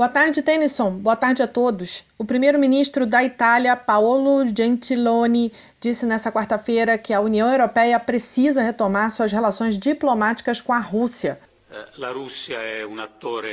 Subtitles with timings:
[0.00, 0.92] Boa tarde, Tennyson.
[0.92, 2.02] Boa tarde a todos.
[2.16, 9.10] O primeiro-ministro da Itália, Paolo Gentiloni, disse nesta quarta-feira que a União Europeia precisa retomar
[9.10, 11.38] suas relações diplomáticas com a Rússia.
[11.70, 13.44] Eh, a Rússia é um ator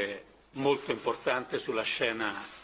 [0.53, 2.56] muito importante scena internazionale.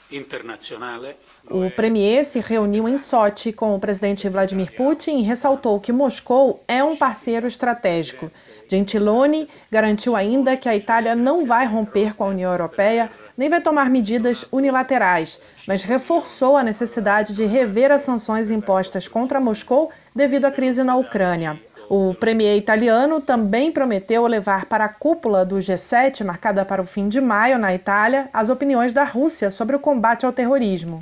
[1.49, 6.63] O premier se reuniu em Sochi com o presidente Vladimir Putin e ressaltou que Moscou
[6.67, 8.31] é um parceiro estratégico.
[8.67, 13.61] Gentiloni garantiu ainda que a Itália não vai romper com a União Europeia nem vai
[13.61, 20.45] tomar medidas unilaterais, mas reforçou a necessidade de rever as sanções impostas contra Moscou devido
[20.45, 21.59] à crise na Ucrânia.
[21.89, 27.07] O premier italiano também prometeu levar para a cúpula do G7, marcada para o fim
[27.07, 30.99] de maio na Itália, as opiniões da Rússia sobre o combate ao terrorismo.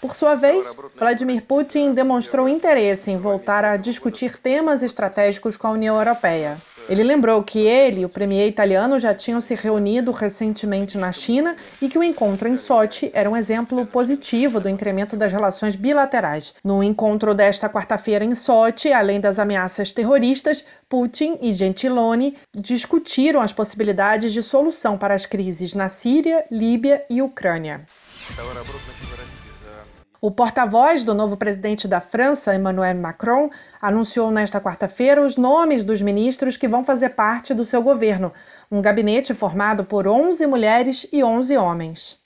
[0.00, 5.70] Por sua vez, Vladimir Putin demonstrou interesse em voltar a discutir temas estratégicos com a
[5.70, 6.56] União Europeia.
[6.86, 11.56] Ele lembrou que ele e o premier italiano já tinham se reunido recentemente na China
[11.80, 16.54] e que o encontro em Sochi era um exemplo positivo do incremento das relações bilaterais.
[16.62, 23.52] No encontro desta quarta-feira em Sochi, além das ameaças terroristas, Putin e Gentiloni discutiram as
[23.52, 27.86] possibilidades de solução para as crises na Síria, Líbia e Ucrânia.
[30.26, 36.00] O porta-voz do novo presidente da França, Emmanuel Macron, anunciou nesta quarta-feira os nomes dos
[36.00, 38.32] ministros que vão fazer parte do seu governo,
[38.72, 42.18] um gabinete formado por 11 mulheres e 11 homens.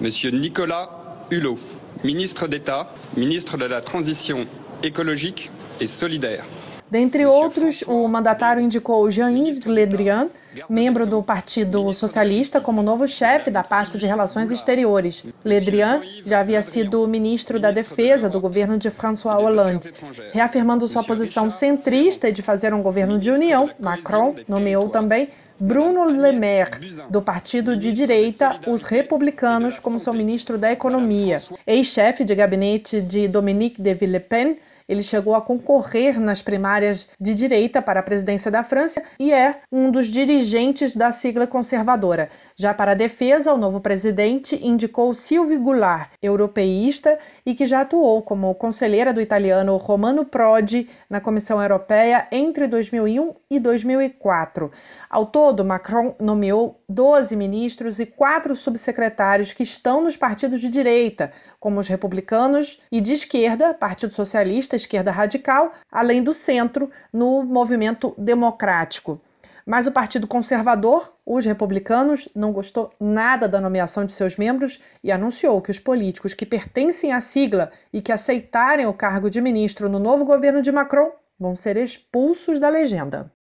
[0.00, 0.88] Monsieur Nicolas
[1.30, 1.60] Hulot,
[2.02, 4.44] ministre d'État, ministre de la Transition
[4.82, 5.48] écologique
[5.80, 6.42] et solidaire.
[6.90, 10.28] Dentre outros, o mandatário indicou Jean-Yves Le Drian,
[10.68, 15.24] membro do Partido Socialista, como novo chefe da pasta de Relações Exteriores.
[15.44, 19.92] Le Drian já havia sido ministro da Defesa do governo de François Hollande.
[20.32, 26.04] Reafirmando sua posição centrista e de fazer um governo de união, Macron nomeou também Bruno
[26.04, 31.40] Le Maire, do partido de direita Os Republicanos, como seu ministro da Economia.
[31.66, 34.56] Ex-chefe de gabinete de Dominique de Villepin,
[34.88, 39.60] ele chegou a concorrer nas primárias de direita para a presidência da França e é
[39.70, 42.28] um dos dirigentes da sigla conservadora.
[42.56, 48.22] Já para a defesa, o novo presidente indicou Sylvie Goulart, europeísta e que já atuou
[48.22, 54.70] como conselheira do italiano Romano Prodi na Comissão Europeia entre 2001 e 2004.
[55.08, 61.32] Ao todo, Macron nomeou 12 ministros e quatro subsecretários que estão nos partidos de direita,
[61.60, 68.14] como os republicanos, e de esquerda, Partido Socialista, Esquerda Radical, além do centro, no movimento
[68.16, 69.20] democrático.
[69.66, 75.10] Mas o Partido Conservador, os republicanos, não gostou nada da nomeação de seus membros e
[75.10, 79.88] anunciou que os políticos que pertencem à sigla e que aceitarem o cargo de ministro
[79.88, 83.32] no novo governo de Macron vão ser expulsos da legenda.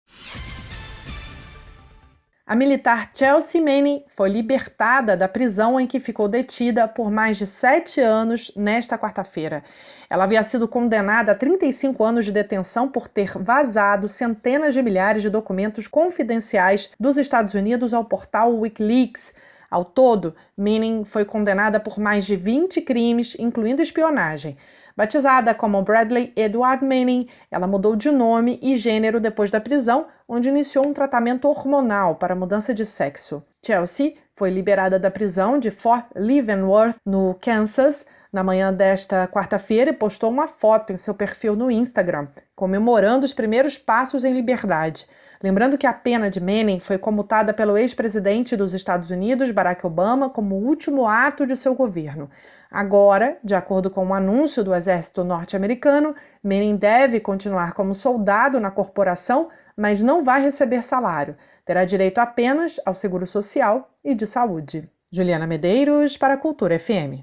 [2.48, 7.48] A militar Chelsea Manning foi libertada da prisão em que ficou detida por mais de
[7.48, 9.64] sete anos nesta quarta-feira.
[10.08, 15.24] Ela havia sido condenada a 35 anos de detenção por ter vazado centenas de milhares
[15.24, 19.34] de documentos confidenciais dos Estados Unidos ao portal Wikileaks.
[19.76, 24.56] Ao todo, Manning foi condenada por mais de 20 crimes, incluindo espionagem.
[24.96, 30.48] Batizada como Bradley Edward Manning, ela mudou de nome e gênero depois da prisão, onde
[30.48, 33.44] iniciou um tratamento hormonal para mudança de sexo.
[33.62, 38.06] Chelsea foi liberada da prisão de Fort Leavenworth, no Kansas,
[38.36, 43.78] na manhã desta quarta-feira postou uma foto em seu perfil no Instagram, comemorando os primeiros
[43.78, 45.08] passos em liberdade.
[45.42, 50.30] Lembrando que a pena de Manning foi comutada pelo ex-presidente dos Estados Unidos, Barack Obama,
[50.30, 52.30] como último ato de seu governo.
[52.70, 56.14] Agora, de acordo com um anúncio do exército norte-americano,
[56.44, 59.48] Manning deve continuar como soldado na corporação,
[59.78, 61.38] mas não vai receber salário.
[61.64, 64.90] Terá direito apenas ao seguro social e de saúde.
[65.10, 67.14] Juliana Medeiros para a Cultura FM.